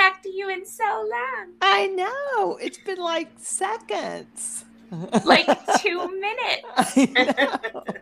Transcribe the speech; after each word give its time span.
talked 0.00 0.22
to 0.22 0.30
you 0.30 0.48
in 0.48 0.64
so 0.66 0.84
long. 0.84 1.52
I 1.60 1.86
know. 1.88 2.56
It's 2.56 2.78
been 2.78 2.98
like 2.98 3.28
seconds. 3.36 4.64
Like 5.24 5.46
two 5.78 6.20
minutes. 6.20 7.99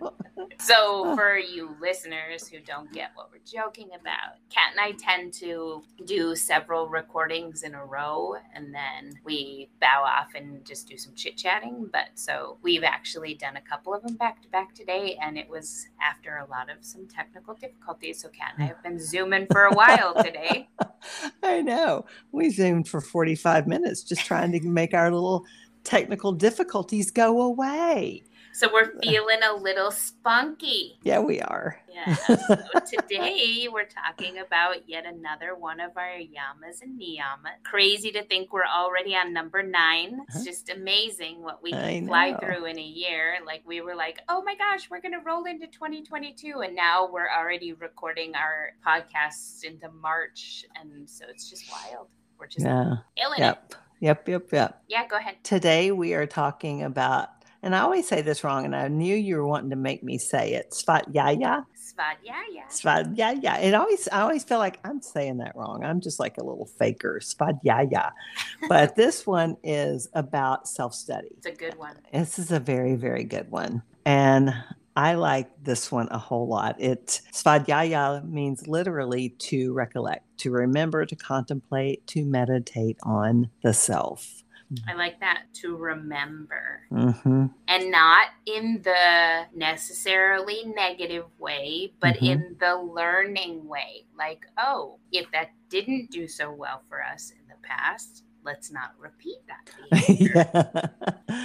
So, 0.61 1.15
for 1.15 1.39
you 1.39 1.77
listeners 1.80 2.48
who 2.48 2.59
don't 2.59 2.93
get 2.93 3.12
what 3.15 3.30
we're 3.30 3.39
joking 3.47 3.91
about, 3.98 4.39
Kat 4.51 4.73
and 4.73 4.81
I 4.81 4.93
tend 4.93 5.33
to 5.34 5.83
do 6.05 6.34
several 6.34 6.89
recordings 6.89 7.62
in 7.62 7.75
a 7.75 7.84
row 7.84 8.34
and 8.55 8.75
then 8.75 9.15
we 9.25 9.71
bow 9.81 10.03
off 10.05 10.34
and 10.34 10.65
just 10.67 10.89
do 10.89 10.98
some 10.98 11.15
chit 11.15 11.37
chatting. 11.37 11.89
But 11.93 12.09
so 12.15 12.59
we've 12.62 12.83
actually 12.83 13.34
done 13.34 13.57
a 13.57 13.61
couple 13.61 13.95
of 13.95 14.03
them 14.03 14.17
back 14.17 14.43
to 14.43 14.48
back 14.48 14.75
today, 14.75 15.17
and 15.23 15.39
it 15.39 15.48
was 15.48 15.87
after 16.03 16.39
a 16.39 16.51
lot 16.51 16.70
of 16.70 16.79
some 16.81 17.06
technical 17.06 17.55
difficulties. 17.55 18.20
So, 18.20 18.29
Kat 18.29 18.55
and 18.56 18.65
I 18.65 18.67
have 18.67 18.83
been 18.83 18.98
zooming 18.98 19.47
for 19.51 19.65
a 19.67 19.75
while 19.75 20.15
today. 20.23 20.69
I 21.43 21.62
know. 21.62 22.05
We 22.33 22.51
zoomed 22.51 22.89
for 22.89 23.01
45 23.01 23.69
minutes 23.69 24.03
just 24.03 24.27
trying 24.27 24.53
to 24.53 24.61
make 24.67 24.93
our 24.93 25.12
little 25.12 25.47
technical 25.84 26.33
difficulties 26.33 27.11
go 27.11 27.41
away. 27.41 28.25
So, 28.59 28.69
we're 28.73 28.91
feeling 29.01 29.39
a 29.48 29.55
little 29.55 29.92
spunky. 29.92 30.98
Yeah, 31.03 31.20
we 31.20 31.41
are. 31.41 31.81
Yeah. 31.95 32.14
So 32.17 32.56
today 32.91 33.69
we're 33.73 33.84
talking 33.87 34.39
about 34.39 34.89
yet 34.89 35.06
another 35.06 35.55
one 35.55 35.78
of 35.78 35.97
our 35.97 36.17
yamas 36.19 36.83
and 36.83 37.00
niyamas. 37.00 37.62
Crazy 37.65 38.11
to 38.11 38.25
think 38.25 38.53
we're 38.53 38.67
already 38.67 39.15
on 39.15 39.33
number 39.33 39.62
nine. 39.62 40.20
It's 40.28 40.45
just 40.45 40.70
amazing 40.70 41.42
what 41.42 41.62
we 41.62 41.73
Uh-huh. 41.73 41.87
Can 41.89 42.06
fly 42.09 42.37
through 42.41 42.65
in 42.65 42.78
a 42.81 42.83
year. 42.83 43.37
Like 43.47 43.62
we 43.65 43.81
were 43.81 43.95
like, 43.95 44.19
oh 44.28 44.42
my 44.42 44.56
gosh, 44.56 44.91
we're 44.91 45.00
gonna 45.00 45.20
roll 45.25 45.45
into 45.45 45.69
2022, 45.69 46.61
and 46.62 46.75
now 46.75 47.09
we're 47.12 47.31
already 47.31 47.75
recording 47.75 48.34
our 48.34 48.72
podcasts 48.84 49.62
into 49.65 49.89
March, 49.93 50.65
and 50.81 51.09
so 51.09 51.27
it's 51.28 51.48
just 51.48 51.65
wild. 51.70 52.09
We're 52.41 52.48
just 52.48 52.67
Yeah. 52.67 52.97
killing 53.17 53.39
it. 53.39 53.43
Yep. 53.43 53.75
Yep. 54.00 54.28
Yep. 54.28 54.53
Yep. 54.53 54.83
Yeah, 54.89 55.06
go 55.06 55.17
ahead. 55.17 55.37
Today 55.45 55.91
we 55.93 56.15
are 56.15 56.27
talking 56.27 56.83
about, 56.83 57.31
and 57.62 57.75
I 57.75 57.81
always 57.81 58.06
say 58.06 58.23
this 58.23 58.45
wrong, 58.45 58.64
and 58.64 58.77
I 58.77 58.89
knew 58.89 59.14
you 59.14 59.37
were 59.37 59.47
wanting 59.47 59.70
to 59.70 59.77
make 59.77 60.03
me 60.03 60.19
say 60.19 60.53
it. 60.53 60.70
Svadhyaya. 60.70 61.65
Svadhyaya. 61.77 62.69
Svadhyaya. 62.70 63.62
It 63.62 63.75
always, 63.75 64.09
I 64.09 64.20
always 64.20 64.45
feel 64.45 64.59
like 64.59 64.78
I'm 64.84 65.03
saying 65.03 65.39
that 65.39 65.56
wrong. 65.56 65.83
I'm 65.84 66.00
just 66.00 66.20
like 66.20 66.39
a 66.39 66.45
little 66.45 66.67
faker. 66.67 67.20
Svadhyaya. 67.23 68.12
But 68.69 68.95
this 68.97 69.27
one 69.27 69.56
is 69.65 70.09
about 70.12 70.69
self 70.69 70.95
study. 70.95 71.28
It's 71.39 71.47
a 71.47 71.53
good 71.53 71.77
one. 71.77 71.97
This 72.12 72.39
is 72.39 72.53
a 72.53 72.61
very, 72.61 72.95
very 72.95 73.25
good 73.25 73.50
one. 73.50 73.83
And 74.05 74.55
I 74.98 75.15
like 75.15 75.48
this 75.62 75.93
one 75.93 76.09
a 76.11 76.19
whole 76.19 76.48
lot. 76.48 76.81
It 76.81 77.20
Svadhyaya 77.33 78.28
means 78.28 78.67
literally 78.67 79.31
to 79.39 79.72
recollect, 79.72 80.39
to 80.39 80.50
remember, 80.50 81.06
to 81.06 81.15
contemplate, 81.15 82.06
to 82.09 82.25
meditate 82.25 82.98
on 83.05 83.50
the 83.62 83.72
self. 83.72 84.43
I 84.88 84.94
like 84.94 85.20
that 85.20 85.44
to 85.62 85.77
remember. 85.77 86.83
hmm 86.91 87.47
and 87.70 87.91
not 87.91 88.28
in 88.47 88.80
the 88.83 89.44
necessarily 89.55 90.64
negative 90.75 91.27
way, 91.38 91.93
but 92.00 92.16
Mhm. 92.16 92.22
in 92.32 92.56
the 92.59 92.75
learning 92.76 93.66
way. 93.69 94.06
Like, 94.16 94.47
oh, 94.56 94.98
if 95.12 95.31
that 95.32 95.50
didn't 95.69 96.10
do 96.10 96.26
so 96.26 96.50
well 96.50 96.82
for 96.88 97.03
us 97.04 97.31
in 97.31 97.47
the 97.47 97.56
past, 97.62 98.25
let's 98.43 98.70
not 98.70 98.94
repeat 98.98 99.38
that 99.48 99.70
yeah. 100.19 100.88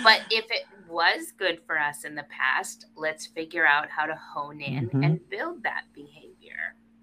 But 0.04 0.22
if 0.30 0.46
it 0.50 0.66
was 0.88 1.32
good 1.38 1.62
for 1.66 1.78
us 1.80 2.04
in 2.06 2.16
the 2.16 2.24
past, 2.30 2.86
let's 2.96 3.26
figure 3.28 3.66
out 3.66 3.90
how 3.90 4.06
to 4.06 4.16
hone 4.16 4.62
in 4.62 4.90
Mhm. 4.90 5.06
and 5.06 5.30
build 5.30 5.64
that 5.64 5.84
behavior. 5.94 6.23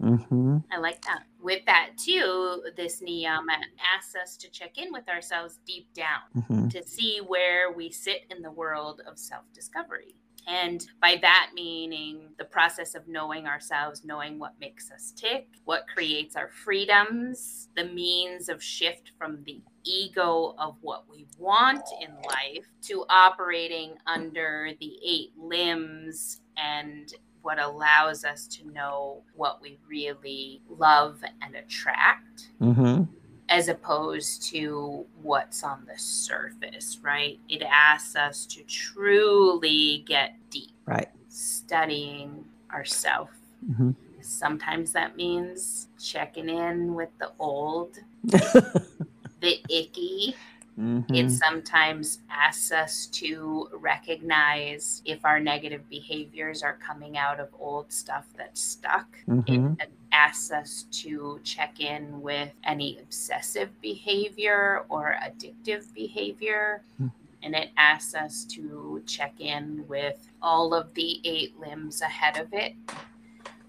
Hmm 0.00 0.59
I 0.72 0.78
like 0.78 1.03
that. 1.03 1.25
With 1.43 1.65
that, 1.66 1.91
too, 1.99 2.62
this 2.77 3.03
niyama 3.03 3.56
asks 3.97 4.15
us 4.15 4.37
to 4.38 4.50
check 4.50 4.78
in 4.78 4.93
with 4.93 5.09
ourselves 5.09 5.59
deep 5.66 5.93
down 5.94 6.44
hmm 6.47 6.69
to 6.69 6.87
see 6.87 7.21
where 7.27 7.72
we 7.72 7.91
sit 7.91 8.22
in 8.31 8.43
the 8.43 8.50
world 8.50 9.03
of 9.06 9.19
self 9.19 9.44
discovery. 9.53 10.15
And 10.47 10.87
by 11.00 11.19
that 11.22 11.50
meaning 11.55 12.31
the 12.39 12.44
process 12.44 12.94
of 12.94 13.06
knowing 13.09 13.47
ourselves, 13.47 14.05
knowing 14.05 14.39
what 14.39 14.55
makes 14.60 14.91
us 14.91 15.12
tick, 15.16 15.49
what 15.65 15.87
creates 15.93 16.37
our 16.37 16.49
freedoms, 16.49 17.69
the 17.77 17.84
means 17.84 18.49
of 18.49 18.62
shift 18.62 19.12
from 19.19 19.43
the 19.44 19.60
ego 19.84 20.55
of 20.59 20.77
what 20.81 21.05
we 21.10 21.27
want 21.39 21.84
in 22.00 22.15
life 22.22 22.66
to 22.83 23.05
operating 23.10 23.94
under 24.06 24.71
the 24.81 24.99
eight 25.05 25.33
limbs 25.37 26.41
and 26.56 27.15
what 27.43 27.59
allows 27.59 28.25
us 28.25 28.47
to 28.49 28.67
know 28.73 29.23
what 29.34 29.61
we 29.62 29.78
really 29.89 30.61
love 30.69 31.23
and 31.43 31.55
attract 31.55 32.49
hmm 32.59 33.03
as 33.49 33.67
opposed 33.67 34.45
to 34.45 35.05
what's 35.23 35.65
on 35.65 35.84
the 35.84 35.99
surface, 35.99 36.99
right? 37.03 37.41
It 37.49 37.62
asks 37.62 38.15
us 38.15 38.47
to 38.47 38.62
truly 38.62 40.05
get 40.06 40.34
deep, 40.51 40.71
Right. 40.87 41.09
studying 41.28 42.45
ourself. 42.73 43.31
hmm 43.75 43.91
Sometimes 44.21 44.93
that 44.93 45.17
means 45.17 45.89
checking 46.01 46.49
in 46.49 46.95
with 46.95 47.09
the 47.19 47.33
old, 47.41 47.99
the 48.22 49.59
icky. 49.69 50.37
Hmm 50.77 51.01
It 51.13 51.31
sometimes 51.31 52.21
asks 52.31 52.73
us 52.73 53.07
to 53.07 53.69
recognize 53.73 55.03
if 55.05 55.25
our 55.25 55.41
negative 55.41 55.89
behaviors 55.89 56.63
are 56.63 56.79
coming 56.85 57.19
out 57.19 57.41
of 57.41 57.49
old 57.59 57.93
stuff 57.93 58.27
that's 58.37 58.61
stuck. 58.61 59.19
hmm 59.27 59.75
It 59.81 59.91
asks 60.13 60.51
us 60.51 60.87
to 61.03 61.41
check 61.45 61.81
in 61.81 62.21
with 62.21 62.51
any 62.65 62.99
obsessive 62.99 63.69
behavior 63.81 64.85
or 64.89 65.17
addictive 65.23 65.93
behavior. 65.95 66.83
Mm. 67.01 67.13
And 67.43 67.55
it 67.55 67.71
asks 67.77 68.15
us 68.15 68.45
to 68.47 69.03
check 69.07 69.41
in 69.41 69.85
with 69.89 70.29
all 70.43 70.75
of 70.75 70.93
the 70.95 71.21
eight 71.25 71.59
limbs 71.59 72.03
ahead 72.03 72.37
of 72.37 72.53
it, 72.53 72.75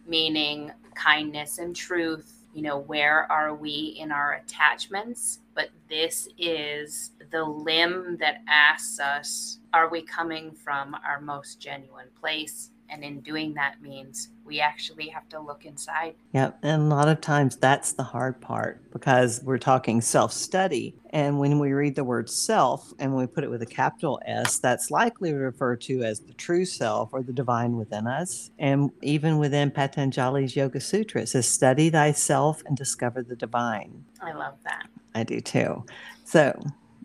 meaning 0.05 0.71
kindness 0.93 1.57
and 1.57 1.73
truth. 1.75 2.40
You 2.53 2.63
know, 2.63 2.79
where 2.79 3.31
are 3.31 3.55
we 3.55 3.95
in 3.97 4.11
our 4.11 4.33
attachments? 4.33 5.39
But 5.55 5.69
this 5.89 6.27
is 6.37 7.11
the 7.31 7.43
limb 7.43 8.17
that 8.19 8.41
asks 8.47 8.99
us, 8.99 9.59
are 9.73 9.89
we 9.89 10.01
coming 10.01 10.51
from 10.51 10.95
our 11.07 11.21
most 11.21 11.61
genuine 11.61 12.09
place? 12.19 12.71
And 12.91 13.05
in 13.05 13.21
doing 13.21 13.53
that 13.53 13.81
means 13.81 14.29
we 14.43 14.59
actually 14.59 15.07
have 15.07 15.27
to 15.29 15.39
look 15.39 15.65
inside. 15.65 16.13
Yep. 16.33 16.59
And 16.61 16.81
a 16.91 16.95
lot 16.95 17.07
of 17.07 17.21
times 17.21 17.55
that's 17.55 17.93
the 17.93 18.03
hard 18.03 18.41
part 18.41 18.81
because 18.91 19.41
we're 19.43 19.57
talking 19.57 20.01
self 20.01 20.33
study. 20.33 20.93
And 21.11 21.39
when 21.39 21.57
we 21.57 21.71
read 21.71 21.95
the 21.95 22.03
word 22.03 22.29
self 22.29 22.93
and 22.99 23.15
we 23.15 23.27
put 23.27 23.45
it 23.45 23.49
with 23.49 23.61
a 23.61 23.65
capital 23.65 24.19
S, 24.25 24.59
that's 24.59 24.91
likely 24.91 25.33
referred 25.33 25.79
to 25.81 26.03
as 26.03 26.19
the 26.19 26.33
true 26.33 26.65
self 26.65 27.13
or 27.13 27.23
the 27.23 27.33
divine 27.33 27.77
within 27.77 28.07
us. 28.07 28.51
And 28.59 28.91
even 29.01 29.37
within 29.37 29.71
Patanjali's 29.71 30.55
Yoga 30.55 30.81
Sutra, 30.81 31.21
it 31.21 31.29
says, 31.29 31.47
study 31.47 31.89
thyself 31.89 32.61
and 32.65 32.75
discover 32.75 33.23
the 33.23 33.37
divine. 33.37 34.03
I 34.21 34.33
love 34.33 34.55
that. 34.65 34.87
I 35.15 35.23
do 35.23 35.39
too. 35.39 35.85
So 36.25 36.61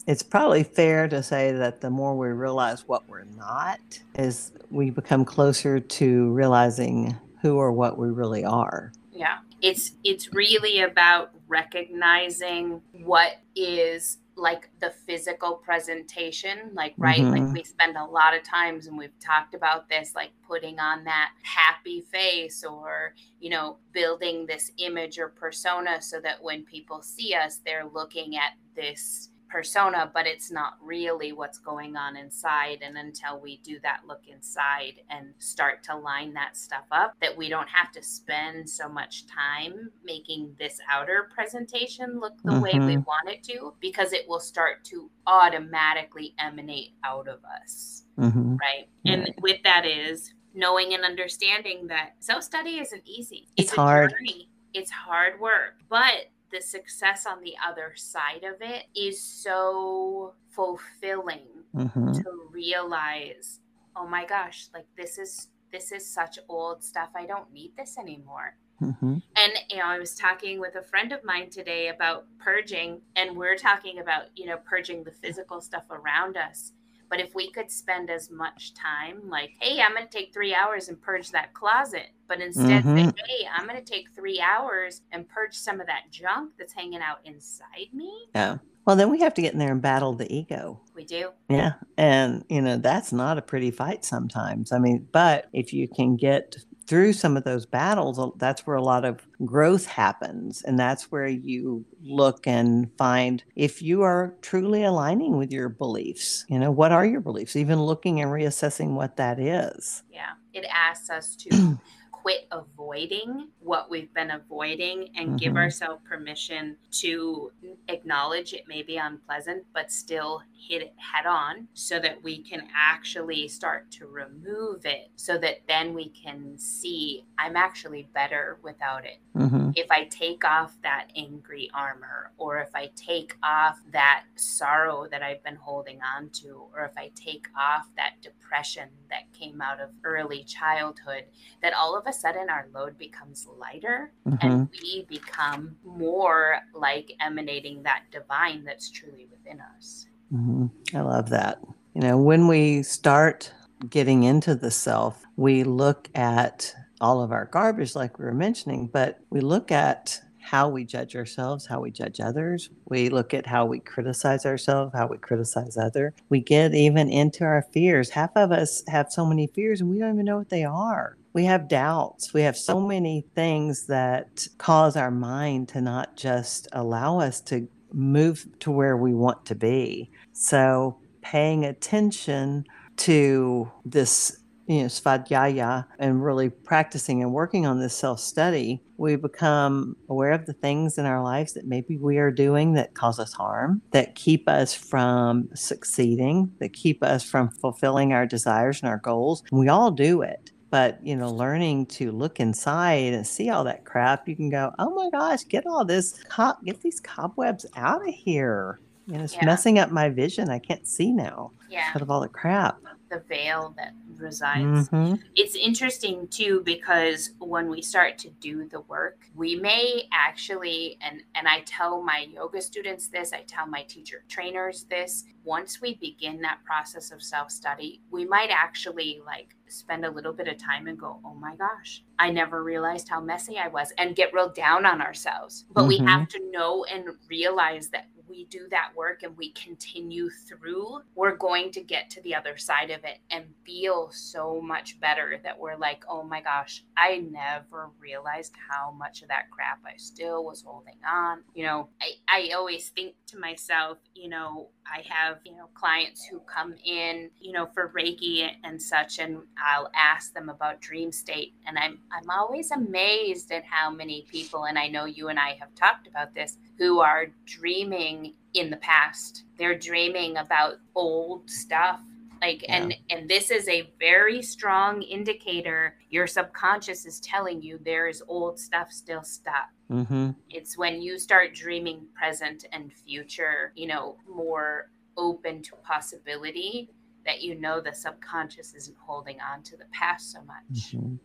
it's 0.07 0.23
probably 0.23 0.63
fair 0.63 1.09
to 1.09 1.23
say 1.23 1.53
that 1.53 1.81
the 1.81 1.91
more 1.91 2.17
we 2.17 2.29
realize 2.29 2.87
what 2.87 3.09
we're 3.09 3.25
not, 3.25 3.81
is 4.15 4.53
we 4.71 4.91
become 4.91 5.25
closer 5.25 5.81
to 5.81 6.31
realizing 6.33 7.17
who 7.43 7.57
or 7.57 7.73
what 7.73 7.99
we 7.99 8.09
really 8.09 8.45
are. 8.45 8.93
Yeah. 9.13 9.39
It's 9.63 9.93
it's 10.05 10.33
really 10.33 10.81
about 10.81 11.31
recognizing 11.49 12.83
what 12.93 13.33
is 13.55 14.19
like 14.39 14.69
the 14.81 14.91
physical 14.91 15.55
presentation 15.55 16.71
like 16.75 16.93
right 16.99 17.21
Mhm. 17.21 17.31
like 17.31 17.55
we 17.55 17.65
spend 17.65 17.97
a 17.97 18.05
lot 18.05 18.35
of 18.35 18.43
times 18.43 18.87
and 18.87 18.99
we've 18.99 19.19
talked 19.19 19.55
about 19.55 19.89
this 19.89 20.15
like 20.15 20.31
putting 20.47 20.79
on 20.79 21.05
that 21.05 21.31
happy 21.43 22.03
face 22.03 22.63
or 22.63 23.15
you 23.41 23.49
know 23.49 23.79
building 23.93 24.45
this 24.45 24.73
image 24.77 25.19
or 25.19 25.29
persona 25.31 26.03
so 26.03 26.21
that 26.21 26.43
when 26.43 26.65
people 26.65 27.01
see 27.01 27.33
us 27.33 27.61
they're 27.65 27.87
looking 27.87 28.37
at 28.37 28.53
this 28.75 29.31
persona, 29.49 30.11
but 30.13 30.27
it's 30.27 30.51
not 30.51 30.75
really 30.81 31.33
what's 31.33 31.59
going 31.59 31.97
on 31.97 32.17
inside. 32.17 32.79
And 32.83 32.97
until 32.99 33.41
we 33.41 33.59
do 33.59 33.79
that 33.81 34.01
look 34.07 34.23
inside 34.27 35.01
and 35.11 35.35
start 35.39 35.83
to 35.85 35.97
line 35.97 36.33
that 36.35 36.57
stuff 36.57 36.85
up, 36.91 37.15
that 37.21 37.37
we 37.37 37.49
don't 37.49 37.69
have 37.69 37.93
to 37.93 38.03
spend 38.03 38.69
so 38.69 38.89
much 38.89 39.27
time 39.27 39.91
making 40.05 40.55
this 40.59 40.81
outer 40.91 41.31
presentation 41.35 42.21
look 42.21 42.35
the 42.45 42.61
way 42.61 42.73
we 42.75 42.97
Mhm. 42.97 43.07
want 43.07 43.29
it 43.29 43.43
to, 43.45 43.75
because 43.81 44.13
it 44.13 44.27
will 44.29 44.41
start 44.41 44.85
to 44.85 45.11
automatically 45.27 46.35
emanate 46.39 46.95
out 47.05 47.29
of 47.29 47.41
us 47.45 48.05
hmm 48.17 48.57
right? 48.57 48.89
And 49.05 49.23
Right. 49.23 49.35
with 49.43 49.63
that 49.65 49.85
is 49.85 50.33
knowing 50.55 50.95
and 50.95 51.05
understanding 51.05 51.87
that 51.89 52.15
self 52.21 52.43
study 52.43 52.79
isn't 52.81 53.03
easy. 53.07 53.49
It's 53.57 53.73
a 53.73 53.77
hard. 53.77 54.11
journey. 54.11 54.49
It's 54.73 54.91
hard 54.91 55.39
work, 55.41 55.75
but 55.89 56.31
the 56.57 56.63
success 56.63 57.27
on 57.27 57.41
the 57.43 57.55
other 57.67 57.93
side 57.97 58.45
of 58.45 58.57
it 58.61 58.85
is 58.95 59.21
so 59.21 60.35
fulfilling 60.51 61.49
hmm 61.75 62.13
to 62.13 62.49
realize, 62.51 63.61
oh 63.95 64.07
my 64.07 64.25
gosh, 64.25 64.69
like 64.73 64.87
this 64.97 65.19
is 65.19 65.49
this 65.71 65.93
is 65.93 66.09
such 66.09 66.39
old 66.49 66.83
stuff. 66.83 67.11
I 67.15 67.27
don't 67.27 67.53
need 67.53 67.73
this 67.77 67.99
anymore. 67.99 68.57
hmm 68.79 69.19
And 69.37 69.53
you 69.69 69.79
know, 69.79 69.85
I 69.85 69.99
was 69.99 70.15
talking 70.15 70.59
with 70.61 70.77
a 70.77 70.83
friend 70.83 71.13
of 71.13 71.23
mine 71.25 71.51
today 71.51 71.89
about 71.89 72.25
purging, 72.39 73.03
and 73.17 73.37
we're 73.37 73.57
talking 73.57 73.99
about 73.99 74.23
you 74.35 74.47
know 74.47 74.57
purging 74.65 75.05
the 75.05 75.13
physical 75.13 75.61
stuff 75.61 75.85
around 75.91 76.37
us. 76.37 76.73
But 77.09 77.21
if 77.21 77.35
we 77.35 77.51
could 77.51 77.71
spend 77.71 78.11
as 78.11 78.31
much 78.31 78.75
time, 78.75 79.29
like, 79.29 79.51
hey, 79.61 79.81
I'm 79.81 79.95
going 79.95 80.07
to 80.07 80.19
take 80.19 80.33
three 80.33 80.55
hours 80.55 80.89
and 80.89 81.01
purge 81.01 81.31
that 81.31 81.55
closet, 81.55 82.09
but 82.29 82.41
instead 82.41 82.83
say, 82.85 82.91
Mhm. 82.91 83.15
hey, 83.27 83.49
I'm 83.55 83.67
going 83.67 83.79
to 83.83 83.85
take 83.93 84.11
three 84.11 84.41
hours 84.41 85.03
and 85.13 85.29
purge 85.29 85.55
some 85.55 85.81
of 85.81 85.87
that 85.87 86.11
junk 86.11 86.53
that's 86.59 86.73
hanging 86.73 87.01
out 87.01 87.19
inside 87.25 87.89
me. 87.93 88.13
Yeah. 88.35 88.59
Well, 88.85 88.97
then 88.97 89.11
we 89.11 89.21
have 89.21 89.35
to 89.35 89.43
get 89.43 89.53
in 89.53 89.59
there 89.59 89.73
and 89.73 89.83
battle 89.83 90.13
the 90.15 90.33
ego. 90.33 90.81
We 90.95 91.05
do. 91.05 91.31
Yeah. 91.49 91.73
And, 91.97 92.45
you 92.49 92.63
know, 92.63 92.77
that's 92.77 93.13
not 93.13 93.37
a 93.39 93.43
pretty 93.43 93.73
fight 93.73 94.05
sometimes. 94.05 94.71
I 94.73 94.79
mean, 94.79 95.09
but 95.11 95.49
if 95.53 95.73
you 95.73 95.89
can 95.89 96.17
get 96.17 96.57
through 96.87 97.13
some 97.13 97.37
of 97.37 97.45
those 97.45 97.67
battles, 97.67 98.21
that's 98.37 98.67
where 98.67 98.77
a 98.77 98.83
lot 98.83 99.05
of 99.05 99.27
growth 99.45 99.87
happens. 99.87 100.63
And 100.63 100.79
that's 100.79 101.11
where 101.11 101.27
you 101.27 101.85
look 102.03 102.47
and 102.47 102.91
find 102.97 103.43
if 103.57 103.83
you 103.83 104.03
are 104.03 104.35
truly 104.41 104.85
aligning 104.85 105.37
with 105.37 105.53
your 105.53 105.69
beliefs, 105.69 106.45
you 106.49 106.59
know, 106.59 106.71
what 106.71 106.93
are 106.93 107.05
your 107.05 107.21
beliefs? 107.21 107.57
Even 107.57 107.83
looking 107.83 108.21
and 108.21 108.31
reassessing 108.31 108.95
what 108.95 109.17
that 109.17 109.41
is. 109.41 110.03
Yeah. 110.11 110.33
It 110.53 110.65
asks 110.73 111.11
us 111.11 111.37
to 111.37 111.79
quit 112.27 112.49
avoiding 112.51 113.47
what 113.61 113.89
we've 113.89 114.13
been 114.13 114.33
avoiding 114.33 115.09
and 115.17 115.39
give 115.39 115.53
Mhm. 115.53 115.59
ourselves 115.59 116.03
permission 116.09 116.77
to 116.91 117.53
acknowledge 117.87 118.53
it 118.53 118.67
may 118.67 118.83
be 118.83 118.97
unpleasant, 118.97 119.65
but 119.73 119.93
still 119.93 120.43
hit 120.53 120.83
it 120.83 120.95
head 120.99 121.25
on 121.25 121.69
so 121.75 122.01
that 122.01 122.21
we 122.25 122.43
can 122.43 122.69
actually 122.75 123.47
start 123.47 123.89
to 123.93 124.09
remove 124.09 124.85
it 124.85 125.13
so 125.15 125.39
that 125.39 125.65
then 125.69 125.95
we 125.95 126.09
can 126.09 126.59
see 126.59 127.25
I'm 127.39 127.55
actually 127.57 128.09
better 128.13 128.59
without 128.61 129.05
it 129.07 129.21
hmm 129.35 129.71
if 129.77 129.91
I 129.91 130.05
take 130.05 130.43
off 130.45 130.81
that 130.83 131.11
angry 131.15 131.71
armor, 131.75 132.33
or 132.39 132.59
if 132.61 132.75
I 132.75 132.91
take 132.97 133.37
off 133.43 133.79
that 133.93 134.25
sorrow 134.35 135.07
that 135.09 135.23
I've 135.23 135.43
been 135.45 135.57
holding 135.57 136.01
on 136.03 136.31
to, 136.31 136.67
or 136.73 136.87
if 136.87 136.97
I 136.97 137.11
take 137.15 137.47
off 137.55 137.87
that 137.97 138.15
depression 138.23 138.89
that 139.11 139.31
came 139.35 139.61
out 139.61 139.79
of 139.81 139.91
early 140.03 140.45
childhood, 140.45 141.25
that 141.61 141.75
all 141.75 141.95
of 141.95 142.07
a 142.07 142.13
sudden 142.17 142.49
our 142.51 142.67
load 142.75 142.99
becomes 142.99 143.47
lighter 143.59 144.13
hmm 144.25 144.37
and 144.41 144.69
we 144.83 145.07
become 145.09 145.77
more 145.85 146.61
like 146.75 147.13
emanating 147.21 147.83
that 147.83 148.03
divine 148.11 148.65
that's 148.65 148.91
truly 148.91 149.27
within 149.31 149.61
us. 149.77 150.07
hmm 150.31 150.67
I 150.95 151.01
love 151.01 151.31
that. 151.31 151.61
You 151.95 152.03
know, 152.03 152.19
when 152.19 152.49
we 152.49 152.83
start 152.83 153.53
getting 153.89 154.25
into 154.25 154.55
the 154.55 154.71
self, 154.71 155.23
we 155.37 155.65
look 155.65 156.09
at 156.15 156.75
all 157.01 157.23
of 157.23 157.33
our 157.33 157.47
garbage, 157.47 157.95
like 157.95 158.19
we 158.19 158.25
were 158.25 158.35
mentioning, 158.35 158.89
but 158.93 159.21
we 159.31 159.41
look 159.41 159.71
at 159.71 160.21
how 160.47 160.69
we 160.69 160.85
judge 160.85 161.17
ourselves, 161.17 161.67
how 161.67 161.81
we 161.81 161.91
judge 161.91 162.21
others. 162.21 162.71
We 162.89 163.09
look 163.09 163.35
at 163.35 163.47
how 163.47 163.67
we 163.67 163.81
criticize 163.81 164.47
ourselves, 164.47 164.95
how 164.95 165.09
we 165.09 165.19
criticize 165.19 165.77
other. 165.77 166.15
We 166.29 166.41
get 166.41 166.73
even 166.73 167.11
into 167.11 167.45
our 167.45 167.63
fears. 167.73 168.11
Half 168.11 168.31
of 168.37 168.53
us 168.53 168.85
have 168.87 169.11
so 169.11 169.27
many 169.27 169.49
fears 169.49 169.81
and 169.81 169.91
we 169.91 169.99
don't 169.99 170.15
even 170.15 170.25
know 170.25 170.39
what 170.39 170.51
they 170.51 170.65
are. 170.65 171.17
We 171.37 171.45
have 171.45 171.69
doubts. 171.69 172.33
We 172.33 172.41
have 172.41 172.57
so 172.57 172.81
many 172.81 173.27
things 173.35 173.89
that 173.89 174.49
cause 174.57 174.97
our 174.97 175.11
mind 175.11 175.69
to 175.69 175.83
not 175.83 176.17
just 176.17 176.67
allow 176.73 177.21
us 177.21 177.43
to 177.43 177.69
move 177.93 178.47
to 178.61 178.71
where 178.71 178.97
we 178.97 179.13
want 179.13 179.45
to 179.45 179.55
be. 179.55 180.11
So 180.33 180.99
paying 181.21 181.67
attention 181.67 182.65
to 182.97 183.71
this, 183.85 184.39
you 184.67 184.79
know, 184.81 184.87
svadhyaya 184.87 185.85
and 185.99 186.25
really 186.25 186.49
practicing 186.49 187.21
and 187.23 187.35
working 187.35 187.67
on 187.67 187.81
this 187.81 187.95
self-study, 187.95 188.81
we 188.97 189.17
become 189.17 189.95
aware 190.09 190.33
of 190.33 190.47
the 190.47 190.55
things 190.55 190.97
in 190.97 191.05
our 191.05 191.23
lives 191.23 191.53
that 191.53 191.67
maybe 191.67 191.99
we 191.99 192.17
are 192.17 192.31
doing 192.31 192.73
that 192.73 192.95
cause 192.95 193.19
us 193.19 193.35
harm, 193.35 193.83
that 193.91 194.15
keep 194.15 194.49
us 194.49 194.73
from 194.73 195.51
succeeding, 195.55 196.51
that 196.61 196.73
keep 196.73 197.03
us 197.03 197.23
from 197.23 197.51
fulfilling 197.51 198.15
our 198.15 198.25
desires 198.25 198.81
and 198.81 198.89
our 198.89 198.97
goals. 198.97 199.43
We 199.53 199.69
all 199.69 199.91
do 199.91 200.23
it. 200.23 200.51
But 200.71 200.99
you 201.05 201.17
know, 201.17 201.31
learning 201.33 201.87
to 201.89 202.13
look 202.13 202.41
inside 202.41 203.13
and 203.15 203.27
see 203.27 203.51
all 203.51 203.65
that 203.65 203.85
crap, 203.85 204.29
you 204.29 204.37
can 204.37 204.51
go, 204.51 204.73
"Oh 204.79 204.95
my 204.95 205.11
gosh, 205.11 205.47
get 205.49 205.67
all 205.67 205.85
this, 205.85 206.15
co- 206.31 206.55
get 206.65 206.81
these 206.83 207.01
cobwebs 207.01 207.67
out 207.77 208.07
of 208.09 208.15
here." 208.15 208.81
You 209.07 209.19
know, 209.19 209.25
it's 209.25 209.37
Yeah. 209.37 209.45
messing 209.45 209.79
up 209.79 209.91
my 209.91 210.09
vision. 210.11 210.51
I 210.51 210.59
can't 210.59 210.87
see 210.87 211.13
now 211.13 211.53
Yeah, 211.69 211.83
because 211.87 212.03
of 212.03 212.11
all 212.11 212.21
the 212.21 212.29
crap. 212.29 212.83
The 213.09 213.21
veil 213.21 213.75
that 213.77 213.93
resides 214.17 214.89
Mhm. 214.89 215.23
it's 215.35 215.55
interesting 215.55 216.27
too 216.29 216.63
because 216.65 217.33
when 217.39 217.69
we 217.69 217.83
start 217.83 218.17
to 218.19 218.31
do 218.41 218.67
the 218.69 218.81
work 218.83 219.27
we 219.35 219.55
may 219.57 220.09
actually 220.13 220.97
and 221.03 221.23
and 221.35 221.47
i 221.47 221.61
tell 221.61 222.03
my 222.03 222.27
yoga 222.33 222.61
students 222.63 223.09
this 223.09 223.33
i 223.33 223.43
tell 223.43 223.67
my 223.67 223.83
teacher 223.83 224.25
trainers 224.29 224.85
this 224.85 225.25
once 225.45 225.81
we 225.81 225.95
begin 225.97 226.41
that 226.41 226.59
process 226.65 227.11
of 227.13 227.23
self-study 227.23 228.01
we 228.11 228.25
might 228.25 228.51
actually 228.51 229.21
like 229.27 229.55
spend 229.69 230.05
a 230.05 230.11
little 230.11 230.33
bit 230.33 230.49
of 230.49 230.57
time 230.57 230.87
and 230.87 230.99
go 230.99 231.21
oh 231.25 231.35
my 231.35 231.55
gosh 231.57 232.03
i 232.19 232.31
never 232.31 232.65
realized 232.65 233.09
how 233.09 233.21
messy 233.21 233.59
i 233.59 233.69
was 233.69 233.93
and 233.99 234.17
get 234.17 234.33
real 234.33 234.49
down 234.49 234.87
on 234.87 235.03
ourselves 235.03 235.67
but 235.75 235.87
we 235.87 235.99
Mhm. 236.01 236.09
have 236.09 236.29
to 236.29 236.41
know 236.51 236.85
and 236.85 237.09
realize 237.29 237.89
that 237.91 238.07
we 238.29 238.45
do 238.47 238.67
that 238.71 238.91
work 238.97 239.23
and 239.23 239.37
we 239.37 239.53
continue 239.53 240.29
through, 240.31 241.01
we're 241.15 241.37
going 241.37 241.71
to 241.73 241.81
get 241.81 242.11
to 242.11 242.23
the 242.23 242.35
other 242.35 242.57
side 242.57 242.91
of 242.91 243.05
it 243.05 243.19
and 243.31 243.47
feel 243.65 244.11
so 244.13 244.61
much 244.61 244.99
better 245.01 245.41
that 245.43 245.59
we're 245.59 245.77
like, 245.77 246.05
oh 246.09 246.23
my 246.23 246.41
gosh, 246.41 246.85
I 246.97 247.19
never 247.31 247.91
realized 248.01 248.55
how 248.71 248.91
much 248.93 249.23
of 249.23 249.29
that 249.29 249.51
crap 249.51 249.81
I 249.87 249.97
still 249.97 250.45
was 250.45 250.63
holding 250.63 250.99
on. 251.09 251.43
You 251.55 251.67
know, 251.67 251.89
I, 252.01 252.13
I 252.29 252.51
always 252.55 252.89
think 252.91 253.15
to 253.29 253.39
myself, 253.39 253.99
you 254.15 254.29
know, 254.29 254.71
I 254.91 255.05
have, 255.09 255.39
you 255.45 255.53
know, 255.53 255.69
clients 255.75 256.25
who 256.25 256.41
come 256.41 256.75
in, 256.85 257.31
you 257.41 257.53
know, 257.53 257.67
for 257.75 257.93
Reiki 257.97 258.49
and 258.65 258.81
such, 258.81 259.19
and 259.19 259.39
I'll 259.59 259.91
ask 259.95 260.33
them 260.33 260.49
about 260.49 260.81
dream 260.81 261.13
state. 261.13 261.55
And 261.67 261.79
I'm 261.79 261.99
I'm 262.13 262.31
always 262.31 262.71
amazed 262.71 263.53
at 263.53 263.65
how 263.65 263.91
many 263.91 264.27
people, 264.31 264.65
and 264.65 264.79
I 264.79 264.89
know 264.89 265.05
you 265.05 265.29
and 265.29 265.39
I 265.39 265.57
have 265.61 265.75
talked 265.75 266.07
about 266.07 266.35
this, 266.35 266.59
who 266.79 267.01
are 267.01 267.27
dreaming 267.45 268.35
in 268.55 268.71
the 268.71 268.77
past. 268.77 269.45
They're 269.59 269.79
dreaming 269.79 270.37
about 270.37 270.75
old 270.95 271.51
stuff. 271.51 272.01
Like 272.41 272.65
and 272.69 272.95
and 273.11 273.29
this 273.29 273.51
is 273.51 273.67
a 273.69 273.91
very 273.99 274.43
strong 274.43 275.03
indicator 275.03 275.97
your 276.11 276.27
subconscious 276.27 277.05
is 277.07 277.21
telling 277.21 277.63
you 277.63 277.79
there 277.85 278.07
is 278.07 278.23
old 278.29 278.59
stuff 278.59 278.93
still 278.93 279.23
stuck. 279.23 279.69
Mm-hmm. 279.91 280.31
It's 280.51 280.77
when 280.77 281.01
you 281.01 281.19
start 281.19 281.55
dreaming 281.55 282.07
present 282.15 282.67
and 282.73 282.93
future, 282.93 283.73
you 283.77 283.87
know, 283.87 284.17
more 284.29 284.91
open 285.17 285.63
to 285.63 285.77
possibility 285.77 286.91
that 287.25 287.43
you 287.43 287.55
know 287.57 287.81
the 287.81 287.93
subconscious 287.93 288.75
isn't 288.75 288.97
holding 288.99 289.39
on 289.41 289.63
to 289.65 289.77
the 289.77 289.87
past 289.93 290.33
so 290.33 290.41
much. 290.43 290.93
Mhm. 290.95 291.19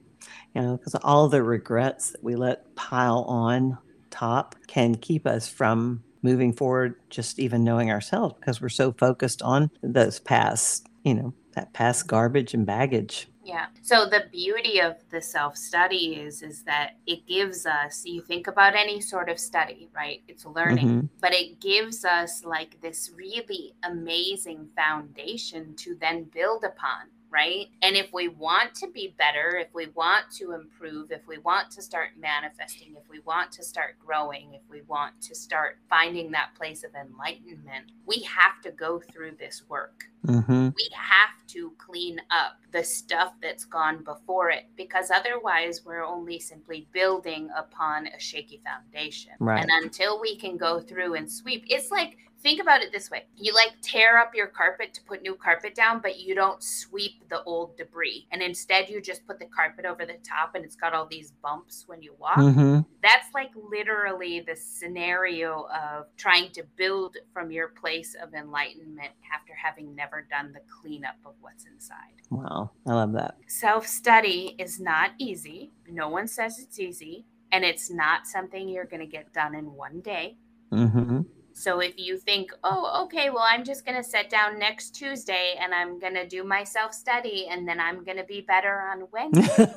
You 0.53 0.61
know, 0.61 0.77
because 0.77 0.95
all 0.95 1.29
the 1.29 1.43
regrets 1.43 2.11
that 2.11 2.23
we 2.23 2.35
let 2.35 2.75
pile 2.75 3.23
on 3.23 3.77
top 4.09 4.55
can 4.67 4.95
keep 4.95 5.25
us 5.25 5.47
from 5.47 6.03
moving 6.21 6.53
forward, 6.53 6.95
just 7.09 7.39
even 7.39 7.63
knowing 7.63 7.89
ourselves, 7.89 8.35
because 8.39 8.61
we're 8.61 8.69
so 8.69 8.91
focused 8.91 9.41
on 9.41 9.71
those 9.81 10.19
past, 10.19 10.87
you 11.03 11.15
know, 11.15 11.33
that 11.53 11.73
past 11.73 12.07
garbage 12.07 12.53
and 12.53 12.65
baggage. 12.65 13.27
Yeah. 13.43 13.67
So 13.81 14.05
the 14.05 14.25
beauty 14.31 14.79
of 14.79 14.97
the 15.09 15.19
self-study 15.21 16.15
is 16.21 16.43
is 16.43 16.63
that 16.63 16.97
it 17.07 17.25
gives 17.25 17.65
us 17.65 18.05
you 18.05 18.21
think 18.21 18.47
about 18.47 18.75
any 18.75 19.01
sort 19.01 19.29
of 19.29 19.39
study, 19.39 19.89
right? 19.95 20.21
It's 20.27 20.45
learning, 20.45 20.87
Mhm. 20.87 21.09
but 21.19 21.33
it 21.33 21.59
gives 21.59 22.05
us 22.05 22.45
like 22.45 22.79
this 22.81 23.09
really 23.15 23.73
amazing 23.83 24.69
foundation 24.75 25.75
to 25.77 25.95
then 25.95 26.25
build 26.25 26.63
upon. 26.63 27.09
Right? 27.31 27.69
And 27.81 27.95
if 27.95 28.11
we 28.11 28.27
want 28.27 28.75
to 28.75 28.87
be 28.87 29.15
better, 29.17 29.55
if 29.55 29.73
we 29.73 29.87
want 29.87 30.25
to 30.37 30.51
improve, 30.51 31.11
if 31.11 31.25
we 31.27 31.37
want 31.37 31.71
to 31.71 31.81
start 31.81 32.09
manifesting, 32.19 32.95
if 32.97 33.09
we 33.09 33.21
want 33.21 33.51
to 33.53 33.63
start 33.63 33.95
growing, 34.05 34.53
if 34.53 34.61
we 34.69 34.81
want 34.81 35.19
to 35.21 35.33
start 35.33 35.77
finding 35.89 36.29
that 36.31 36.49
place 36.55 36.83
of 36.83 36.91
enlightenment, 36.93 37.93
we 38.05 38.19
have 38.23 38.61
to 38.63 38.71
go 38.71 38.99
through 38.99 39.37
this 39.39 39.63
work. 39.69 40.03
Mm-hmm. 40.27 40.69
We 40.75 40.89
have 40.93 41.47
to 41.47 41.73
clean 41.77 42.21
up 42.29 42.57
the 42.71 42.83
stuff 42.83 43.33
that's 43.41 43.65
gone 43.65 44.03
before 44.03 44.49
it 44.49 44.65
because 44.75 45.09
otherwise 45.09 45.81
we're 45.85 46.05
only 46.05 46.37
simply 46.37 46.87
building 46.91 47.49
upon 47.55 48.07
a 48.07 48.19
shaky 48.19 48.61
foundation. 48.63 49.33
Right. 49.39 49.61
And 49.61 49.71
until 49.83 50.19
we 50.19 50.35
can 50.35 50.57
go 50.57 50.81
through 50.81 51.15
and 51.15 51.31
sweep, 51.31 51.63
it's 51.69 51.91
like 51.91 52.17
think 52.41 52.61
about 52.61 52.81
it 52.81 52.91
this 52.91 53.09
way 53.11 53.23
you 53.37 53.53
like 53.53 53.71
tear 53.81 54.17
up 54.17 54.33
your 54.33 54.47
carpet 54.47 54.93
to 54.93 55.01
put 55.03 55.21
new 55.21 55.35
carpet 55.35 55.75
down 55.75 55.99
but 56.01 56.19
you 56.19 56.33
don't 56.33 56.63
sweep 56.63 57.27
the 57.29 57.43
old 57.43 57.75
debris 57.77 58.25
and 58.31 58.41
instead 58.41 58.89
you 58.89 59.01
just 59.01 59.25
put 59.27 59.37
the 59.39 59.45
carpet 59.45 59.85
over 59.85 60.05
the 60.05 60.17
top 60.27 60.55
and 60.55 60.65
it's 60.65 60.75
got 60.75 60.93
all 60.93 61.05
these 61.05 61.31
bumps 61.43 61.83
when 61.87 62.01
you 62.01 62.13
walk 62.19 62.37
Mm-hmm. 62.37 62.79
that's 63.03 63.27
like 63.33 63.51
literally 63.69 64.39
the 64.41 64.55
scenario 64.55 65.67
of 65.67 66.05
trying 66.17 66.49
to 66.51 66.63
build 66.75 67.17
from 67.33 67.51
your 67.51 67.69
place 67.69 68.15
of 68.21 68.33
enlightenment 68.33 69.11
after 69.33 69.53
having 69.53 69.93
never 69.95 70.25
done 70.29 70.51
the 70.53 70.61
cleanup 70.81 71.15
of 71.25 71.33
what's 71.41 71.65
inside 71.65 71.97
Wow. 72.29 72.71
I 72.87 72.93
love 72.93 73.11
that. 73.13 73.35
self 73.47 73.85
study 73.85 74.55
is 74.57 74.79
not 74.79 75.11
easy 75.17 75.71
no 75.89 76.09
one 76.09 76.27
says 76.27 76.59
it's 76.59 76.79
easy 76.79 77.25
and 77.51 77.63
it's 77.65 77.91
not 77.91 78.25
something 78.27 78.69
you're 78.69 78.85
going 78.85 79.01
to 79.01 79.05
get 79.05 79.33
done 79.33 79.53
in 79.55 79.73
one 79.73 79.99
day 80.01 80.37
Mm-hmm. 80.71 81.21
So 81.53 81.79
if 81.79 81.97
you 81.97 82.17
think, 82.17 82.51
oh, 82.63 83.03
okay, 83.05 83.29
well, 83.29 83.45
I'm 83.47 83.63
just 83.63 83.85
going 83.85 83.97
to 83.97 84.03
sit 84.07 84.29
down 84.29 84.59
next 84.59 84.91
Tuesday 84.91 85.55
and 85.59 85.73
I'm 85.73 85.99
going 85.99 86.13
to 86.13 86.27
do 86.27 86.43
my 86.43 86.63
self 86.63 86.93
study 86.93 87.47
and 87.49 87.67
then 87.67 87.79
I'm 87.79 88.03
going 88.03 88.17
to 88.17 88.23
be 88.23 88.41
better 88.41 88.81
on 88.81 89.07
Wednesday, 89.11 89.75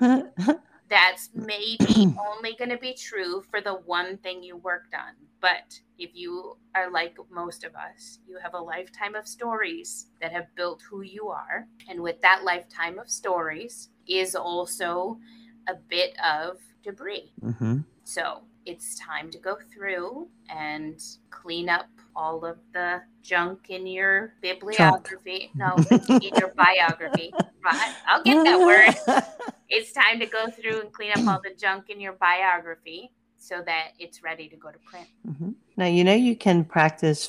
that's 0.88 1.30
maybe 1.34 2.14
only 2.30 2.54
going 2.56 2.70
to 2.70 2.78
be 2.78 2.94
true 2.94 3.42
for 3.50 3.60
the 3.60 3.74
one 3.74 4.16
thing 4.18 4.42
you 4.42 4.56
worked 4.56 4.94
on. 4.94 5.14
But 5.40 5.80
if 5.98 6.10
you 6.14 6.56
are 6.74 6.90
like 6.90 7.16
most 7.30 7.64
of 7.64 7.74
us, 7.74 8.20
you 8.28 8.38
have 8.42 8.54
a 8.54 8.58
lifetime 8.58 9.14
of 9.14 9.26
stories 9.26 10.06
that 10.20 10.32
have 10.32 10.54
built 10.54 10.82
who 10.88 11.02
you 11.02 11.28
are. 11.28 11.66
And 11.88 12.00
with 12.00 12.20
that 12.20 12.44
lifetime 12.44 12.98
of 12.98 13.10
stories 13.10 13.88
is 14.06 14.34
also 14.36 15.18
a 15.68 15.74
bit 15.74 16.16
of 16.24 16.58
debris. 16.84 17.32
mm-hmm. 17.42 17.78
So 18.04 18.42
it's 18.64 18.98
time 18.98 19.30
to 19.30 19.38
go 19.38 19.56
through 19.72 20.28
and 20.48 21.02
clean 21.30 21.68
up 21.68 21.86
all 22.14 22.44
of 22.44 22.58
the 22.72 23.02
junk 23.22 23.70
in 23.70 23.86
your 23.86 24.34
bibliography. 24.40 25.50
No, 25.54 25.76
in 25.90 26.34
your 26.36 26.52
biography. 26.56 27.32
I'll 28.06 28.22
get 28.22 28.44
that 28.44 28.60
word. 28.60 29.24
It's 29.74 29.90
time 29.92 30.20
to 30.20 30.26
go 30.26 30.50
through 30.50 30.82
and 30.82 30.92
clean 30.92 31.12
up 31.12 31.26
all 31.26 31.40
the 31.42 31.54
junk 31.58 31.88
in 31.88 31.98
your 31.98 32.12
biography 32.12 33.10
so 33.38 33.62
that 33.64 33.92
it's 33.98 34.22
ready 34.22 34.46
to 34.48 34.56
go 34.56 34.70
to 34.70 34.78
print. 34.80 35.08
Mhm. 35.26 35.54
Now 35.78 35.86
you 35.86 36.04
know 36.04 36.12
you 36.12 36.36
can 36.36 36.62
practice 36.66 37.26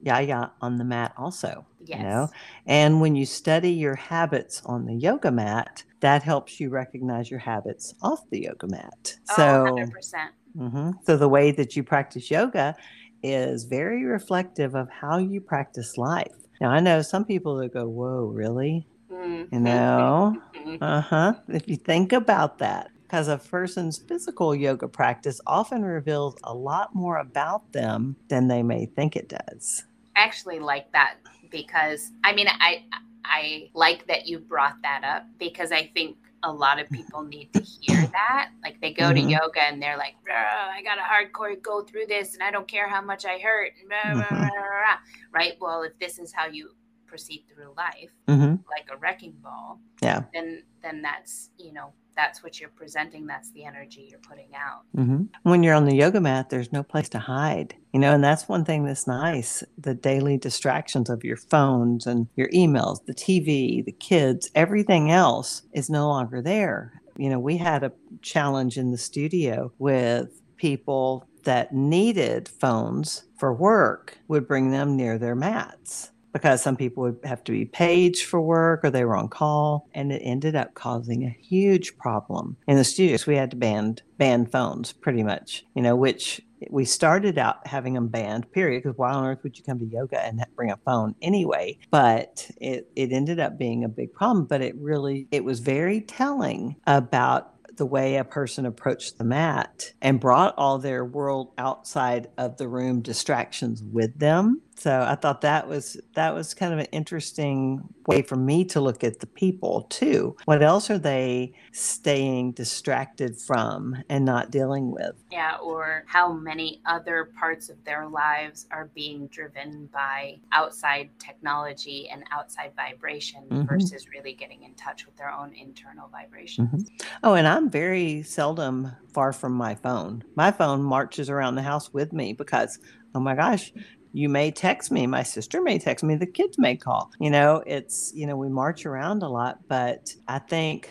yaya 0.00 0.52
on 0.60 0.78
the 0.78 0.84
mat 0.84 1.12
also. 1.16 1.66
Yes. 1.86 1.98
You 1.98 2.04
know, 2.04 2.28
and 2.66 3.00
when 3.00 3.16
you 3.16 3.26
study 3.26 3.70
your 3.72 3.94
habits 3.96 4.62
on 4.66 4.86
the 4.86 4.94
yoga 4.94 5.30
mat, 5.30 5.84
that 6.00 6.22
helps 6.22 6.60
you 6.60 6.70
recognize 6.70 7.30
your 7.30 7.40
habits 7.40 7.94
off 8.02 8.20
the 8.30 8.42
yoga 8.42 8.66
mat. 8.68 9.14
Oh, 9.30 9.34
So, 9.34 9.64
100%. 9.64 10.32
mhm. 10.56 10.94
so 11.06 11.16
the 11.16 11.28
way 11.28 11.50
that 11.52 11.76
you 11.76 11.82
practice 11.84 12.30
yoga 12.30 12.74
is 13.22 13.64
very 13.64 14.04
reflective 14.04 14.74
of 14.74 14.88
how 14.90 15.18
you 15.18 15.40
practice 15.40 15.96
life. 15.96 16.32
Now 16.60 16.70
I 16.70 16.80
know 16.80 17.02
some 17.02 17.24
people 17.24 17.56
that 17.56 17.72
go, 17.72 17.88
"Whoa, 17.88 18.26
really?" 18.26 18.88
Mhm. 19.10 19.48
You 19.52 19.60
know, 19.60 20.36
Mhm. 20.56 20.78
uh 20.80 21.00
huh. 21.00 21.34
If 21.48 21.68
you 21.68 21.76
think 21.76 22.12
about 22.12 22.58
that, 22.58 22.90
because 23.02 23.28
a 23.28 23.38
person's 23.38 23.98
physical 24.08 24.54
yoga 24.54 24.88
practice 24.88 25.40
often 25.46 25.82
reveals 25.84 26.36
a 26.44 26.54
lot 26.54 26.94
more 26.94 27.18
about 27.18 27.70
them 27.72 28.16
than 28.28 28.48
they 28.48 28.62
may 28.62 28.86
think 28.86 29.16
it 29.16 29.28
does. 29.28 29.84
I 30.16 30.22
actually 30.22 30.58
like 30.60 30.90
that 30.92 31.16
because 31.52 32.10
I 32.24 32.32
mean 32.34 32.48
I 32.48 32.84
I 33.24 33.70
like 33.74 34.06
that 34.08 34.26
you 34.26 34.40
brought 34.40 34.76
that 34.82 35.04
up 35.04 35.26
because 35.38 35.70
I 35.70 35.86
think 35.94 36.16
a 36.42 36.52
lot 36.52 36.80
of 36.80 36.90
people 36.90 37.22
need 37.22 37.52
to 37.52 37.60
hear 37.60 38.04
that. 38.12 38.50
Like 38.64 38.80
they 38.80 38.92
go 38.92 39.04
Mhm. 39.12 39.14
to 39.14 39.20
yoga 39.20 39.62
and 39.62 39.80
they're 39.80 39.96
like, 39.96 40.14
"Rah, 40.26 40.70
I 40.72 40.82
got 40.82 40.96
to 40.96 41.02
hardcore 41.02 41.60
go 41.62 41.82
through 41.82 42.06
this 42.06 42.34
and 42.34 42.42
I 42.42 42.50
don't 42.50 42.66
care 42.66 42.88
how 42.88 43.00
much 43.00 43.24
I 43.24 43.38
hurt. 43.38 43.72
Mhm. 43.88 44.18
rah." 44.18 44.98
Right? 45.30 45.56
Well, 45.60 45.82
if 45.82 45.96
this 46.00 46.18
is 46.18 46.32
how 46.32 46.46
you 46.46 46.74
proceed 47.06 47.44
through 47.48 47.74
life, 47.76 48.10
hmm 48.26 48.56
like 48.68 48.88
a 48.90 48.96
wrecking 48.96 49.36
ball, 49.42 49.78
Yeah. 50.00 50.22
then 50.34 50.64
then 50.82 51.00
that's, 51.02 51.50
you 51.58 51.72
know, 51.72 51.92
that's 52.16 52.42
what 52.42 52.60
you're 52.60 52.70
presenting, 52.70 53.26
that's 53.26 53.50
the 53.52 53.64
energy 53.64 54.06
you're 54.10 54.20
putting 54.20 54.50
out. 54.54 54.82
hmm 54.94 55.24
When 55.42 55.62
you're 55.62 55.74
on 55.74 55.86
the 55.86 55.94
yoga 55.94 56.20
mat, 56.20 56.50
there's 56.50 56.72
no 56.72 56.82
place 56.82 57.08
to 57.10 57.18
hide, 57.18 57.74
you 57.92 58.00
know, 58.00 58.12
and 58.12 58.22
that's 58.22 58.48
one 58.48 58.64
thing 58.64 58.84
that's 58.84 59.06
nice. 59.06 59.64
The 59.78 59.94
daily 59.94 60.38
distractions 60.38 61.10
of 61.10 61.24
your 61.24 61.36
phones 61.36 62.06
and 62.06 62.28
your 62.36 62.48
emails, 62.48 63.04
the 63.04 63.14
TV, 63.14 63.84
the 63.84 63.92
kids, 63.92 64.50
everything 64.54 65.10
else 65.10 65.62
is 65.72 65.90
no 65.90 66.08
longer 66.08 66.40
there. 66.42 67.00
You 67.16 67.28
know, 67.28 67.38
we 67.38 67.56
had 67.56 67.82
a 67.82 67.92
challenge 68.22 68.78
in 68.78 68.90
the 68.90 68.98
studio 68.98 69.72
with 69.78 70.40
people 70.56 71.26
that 71.44 71.74
needed 71.74 72.48
phones 72.48 73.24
for 73.36 73.52
work, 73.52 74.16
would 74.28 74.46
bring 74.46 74.70
them 74.70 74.96
near 74.96 75.18
their 75.18 75.34
mats 75.34 76.11
because 76.32 76.62
some 76.62 76.76
people 76.76 77.02
would 77.02 77.18
have 77.24 77.44
to 77.44 77.52
be 77.52 77.64
paged 77.64 78.24
for 78.24 78.40
work 78.40 78.84
or 78.84 78.90
they 78.90 79.04
were 79.04 79.16
on 79.16 79.28
call 79.28 79.88
and 79.94 80.12
it 80.12 80.20
ended 80.20 80.56
up 80.56 80.74
causing 80.74 81.24
a 81.24 81.30
huge 81.30 81.96
problem 81.98 82.56
in 82.66 82.76
the 82.76 82.84
studios. 82.84 83.26
We 83.26 83.36
had 83.36 83.50
to 83.50 83.56
ban 83.56 83.96
ban 84.18 84.46
phones 84.46 84.92
pretty 84.92 85.22
much 85.22 85.64
you 85.74 85.82
know 85.82 85.96
which 85.96 86.40
we 86.70 86.84
started 86.84 87.38
out 87.38 87.66
having 87.66 87.94
them 87.94 88.06
banned 88.06 88.50
period 88.52 88.82
because 88.82 88.96
why 88.96 89.12
on 89.12 89.26
earth 89.26 89.42
would 89.42 89.58
you 89.58 89.64
come 89.64 89.80
to 89.80 89.84
yoga 89.84 90.24
and 90.24 90.44
bring 90.54 90.70
a 90.70 90.76
phone 90.76 91.14
anyway? 91.20 91.76
But 91.90 92.48
it, 92.60 92.88
it 92.94 93.10
ended 93.10 93.40
up 93.40 93.58
being 93.58 93.84
a 93.84 93.88
big 93.88 94.12
problem 94.12 94.46
but 94.46 94.62
it 94.62 94.76
really 94.76 95.26
it 95.30 95.44
was 95.44 95.60
very 95.60 96.00
telling 96.00 96.76
about 96.86 97.52
the 97.76 97.86
way 97.86 98.16
a 98.16 98.24
person 98.24 98.66
approached 98.66 99.18
the 99.18 99.24
mat 99.24 99.92
and 100.00 100.20
brought 100.20 100.54
all 100.58 100.78
their 100.78 101.04
world 101.04 101.52
outside 101.58 102.28
of 102.36 102.56
the 102.58 102.68
room 102.68 103.00
distractions 103.00 103.82
with 103.82 104.18
them 104.18 104.60
so 104.76 105.04
i 105.08 105.14
thought 105.14 105.40
that 105.42 105.68
was 105.68 105.96
that 106.14 106.34
was 106.34 106.54
kind 106.54 106.72
of 106.72 106.78
an 106.78 106.86
interesting 106.92 107.80
way 108.06 108.22
for 108.22 108.36
me 108.36 108.64
to 108.64 108.80
look 108.80 109.04
at 109.04 109.20
the 109.20 109.26
people 109.26 109.82
too 109.90 110.34
what 110.46 110.62
else 110.62 110.90
are 110.90 110.98
they 110.98 111.52
staying 111.72 112.52
distracted 112.52 113.36
from 113.38 113.96
and 114.08 114.24
not 114.24 114.50
dealing 114.50 114.90
with 114.90 115.14
Yeah, 115.30 115.56
or 115.62 116.04
how 116.06 116.32
many 116.32 116.80
other 116.84 117.30
parts 117.38 117.68
of 117.70 117.82
their 117.84 118.06
lives 118.06 118.66
are 118.70 118.90
being 118.94 119.28
driven 119.28 119.88
by 119.92 120.40
outside 120.52 121.10
technology 121.18 122.08
and 122.10 122.24
outside 122.30 122.72
vibration 122.76 123.42
Mhm. 123.48 123.66
versus 123.66 124.08
really 124.08 124.34
getting 124.34 124.62
in 124.62 124.74
touch 124.74 125.06
with 125.06 125.16
their 125.16 125.30
own 125.30 125.54
internal 125.54 126.08
vibrations. 126.08 126.88
Oh, 127.22 127.34
and 127.34 127.46
I'm 127.46 127.70
very 127.70 128.22
seldom 128.22 128.92
far 129.14 129.32
from 129.32 129.52
my 129.52 129.74
phone. 129.74 130.24
My 130.36 130.50
phone 130.50 130.82
marches 130.82 131.30
around 131.30 131.54
the 131.54 131.62
house 131.62 131.92
with 131.94 132.12
me 132.12 132.32
because, 132.34 132.78
oh 133.14 133.20
my 133.20 133.34
gosh, 133.34 133.72
you 134.12 134.28
may 134.28 134.50
text 134.50 134.90
me. 134.90 135.06
My 135.06 135.22
sister 135.22 135.62
may 135.62 135.78
text 135.78 136.04
me. 136.04 136.16
The 136.16 136.26
kids 136.26 136.58
may 136.58 136.76
call. 136.76 137.10
You 137.18 137.30
know, 137.30 137.62
it's, 137.66 138.12
you 138.14 138.26
know, 138.26 138.36
we 138.36 138.48
march 138.48 138.86
around 138.86 139.22
a 139.22 139.28
lot. 139.28 139.66
But 139.68 140.14
I 140.28 140.38
think 140.38 140.90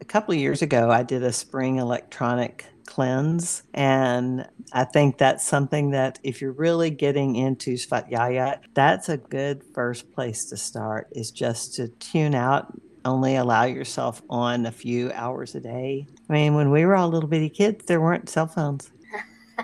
a 0.00 0.04
couple 0.04 0.34
of 0.34 0.40
years 0.40 0.62
ago, 0.62 0.90
I 0.90 1.02
did 1.02 1.22
a 1.22 1.32
spring 1.32 1.76
electronic 1.76 2.66
cleanse. 2.86 3.62
And 3.72 4.46
I 4.72 4.84
think 4.84 5.18
that's 5.18 5.46
something 5.46 5.90
that 5.90 6.18
if 6.22 6.40
you're 6.40 6.52
really 6.52 6.90
getting 6.90 7.36
into 7.36 7.74
Svadhyaya, 7.74 8.58
that's 8.74 9.08
a 9.08 9.16
good 9.16 9.62
first 9.74 10.12
place 10.12 10.48
to 10.50 10.56
start 10.56 11.08
is 11.12 11.30
just 11.30 11.74
to 11.74 11.88
tune 11.88 12.34
out 12.34 12.72
only 13.04 13.36
allow 13.36 13.64
yourself 13.64 14.22
on 14.28 14.66
a 14.66 14.70
few 14.70 15.10
hours 15.12 15.54
a 15.54 15.60
day. 15.60 16.06
I 16.28 16.32
mean, 16.32 16.54
when 16.54 16.70
we 16.70 16.84
were 16.84 16.94
all 16.96 17.08
little 17.08 17.28
bitty 17.28 17.48
kids, 17.48 17.86
there 17.86 18.00
weren't 18.00 18.28
cell 18.28 18.46
phones. 18.46 18.90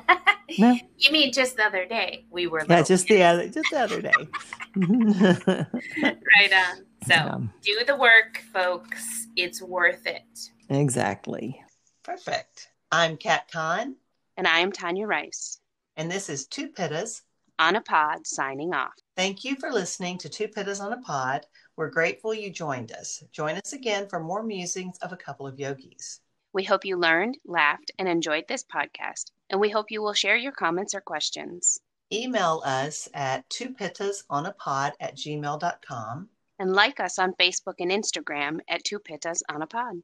No. 0.58 0.78
You 0.98 1.12
mean 1.12 1.30
just 1.32 1.56
the 1.56 1.64
other 1.64 1.84
day 1.86 2.24
we 2.30 2.46
were 2.46 2.60
Yeah, 2.60 2.66
little 2.80 2.84
just 2.84 3.06
the 3.08 3.22
other 3.22 3.48
just 3.48 3.70
the 3.70 3.78
other 3.80 4.00
day. 4.00 4.12
right 6.02 6.52
on. 6.52 6.76
So 7.06 7.14
Yeah, 7.14 7.38
do 7.62 7.84
the 7.86 7.96
work, 7.96 8.38
folks. 8.52 9.26
It's 9.36 9.60
worth 9.62 10.06
it. 10.06 10.22
exactly. 10.70 11.60
Perfect. 12.02 12.68
I'm 12.92 13.16
Kat 13.16 13.50
Kahn, 13.52 13.96
And 14.36 14.46
I'm 14.46 14.72
Tanya 14.72 15.06
Rice 15.06 15.60
and 15.96 16.10
this 16.10 16.28
is 16.28 16.46
Two 16.46 16.68
Pittas. 16.68 17.22
on 17.58 17.76
a 17.76 17.80
pod 17.80 18.26
signing 18.26 18.72
off. 18.74 18.92
Thank 19.16 19.44
you 19.44 19.56
for 19.56 19.70
listening 19.72 20.18
to 20.18 20.28
Two 20.28 20.48
Pittas 20.48 20.80
on 20.80 20.92
a 20.92 21.00
Pod. 21.00 21.46
We're 21.76 21.90
grateful 21.90 22.32
you 22.34 22.50
joined 22.50 22.92
us. 22.92 23.22
Join 23.32 23.56
us 23.56 23.72
again 23.72 24.08
for 24.08 24.20
more 24.20 24.42
musings 24.42 24.98
of 25.02 25.12
a 25.12 25.16
couple 25.16 25.46
of 25.46 25.58
yogis. 25.58 26.20
We 26.56 26.64
hope 26.64 26.86
you 26.86 26.96
learned, 26.96 27.36
laughed, 27.44 27.90
and 27.98 28.08
enjoyed 28.08 28.48
this 28.48 28.64
podcast, 28.64 29.30
and 29.50 29.60
we 29.60 29.68
hope 29.68 29.90
you 29.90 30.00
will 30.00 30.14
share 30.14 30.36
your 30.36 30.52
comments 30.52 30.94
or 30.94 31.02
questions. 31.02 31.82
Email 32.10 32.62
us 32.64 33.10
at 33.12 33.46
two 33.50 33.74
pittas 33.74 34.24
on 34.30 34.46
a 34.46 34.52
pod 34.52 34.94
at 34.98 35.16
gmail.com 35.16 36.30
And 36.58 36.72
like 36.72 36.98
us 36.98 37.18
on 37.18 37.34
Facebook 37.34 37.74
and 37.78 37.90
Instagram 37.90 38.60
at 38.68 38.84
Two 38.84 38.98
Pittas 38.98 39.42
on 39.50 39.60
a 39.60 39.66
Pod. 39.66 39.96